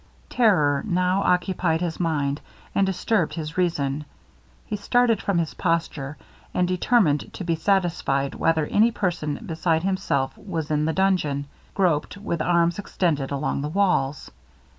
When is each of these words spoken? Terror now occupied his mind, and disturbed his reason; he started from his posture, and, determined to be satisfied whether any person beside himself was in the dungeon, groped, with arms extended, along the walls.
Terror 0.31 0.81
now 0.87 1.21
occupied 1.21 1.81
his 1.81 1.99
mind, 1.99 2.41
and 2.73 2.87
disturbed 2.87 3.35
his 3.35 3.55
reason; 3.55 4.03
he 4.65 4.75
started 4.75 5.21
from 5.21 5.37
his 5.37 5.53
posture, 5.53 6.17
and, 6.55 6.67
determined 6.67 7.31
to 7.33 7.43
be 7.43 7.53
satisfied 7.53 8.33
whether 8.33 8.65
any 8.65 8.89
person 8.89 9.39
beside 9.45 9.83
himself 9.83 10.35
was 10.39 10.71
in 10.71 10.85
the 10.85 10.93
dungeon, 10.93 11.45
groped, 11.75 12.17
with 12.17 12.41
arms 12.41 12.79
extended, 12.79 13.29
along 13.29 13.61
the 13.61 13.69
walls. 13.69 14.31